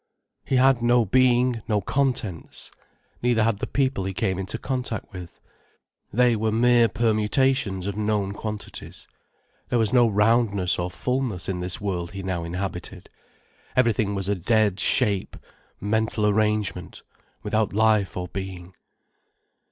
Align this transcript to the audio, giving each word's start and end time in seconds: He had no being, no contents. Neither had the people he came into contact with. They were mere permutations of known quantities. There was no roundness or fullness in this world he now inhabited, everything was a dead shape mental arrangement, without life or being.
He 0.43 0.55
had 0.55 0.81
no 0.81 1.05
being, 1.05 1.61
no 1.67 1.79
contents. 1.79 2.71
Neither 3.21 3.43
had 3.43 3.59
the 3.59 3.67
people 3.67 4.03
he 4.03 4.15
came 4.15 4.39
into 4.39 4.57
contact 4.57 5.13
with. 5.13 5.39
They 6.11 6.35
were 6.35 6.51
mere 6.51 6.87
permutations 6.87 7.85
of 7.85 7.95
known 7.95 8.31
quantities. 8.31 9.07
There 9.69 9.77
was 9.77 9.93
no 9.93 10.07
roundness 10.07 10.79
or 10.79 10.89
fullness 10.89 11.47
in 11.47 11.59
this 11.59 11.79
world 11.79 12.13
he 12.13 12.23
now 12.23 12.43
inhabited, 12.43 13.11
everything 13.75 14.15
was 14.15 14.27
a 14.27 14.33
dead 14.33 14.79
shape 14.79 15.37
mental 15.79 16.25
arrangement, 16.25 17.03
without 17.43 17.71
life 17.71 18.17
or 18.17 18.27
being. 18.27 18.73